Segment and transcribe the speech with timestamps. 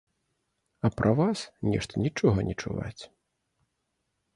[0.79, 1.39] А пра вас
[1.75, 2.99] нешта нічога не чуваць.